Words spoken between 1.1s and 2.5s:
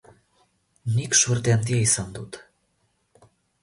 suerte handia izan dut.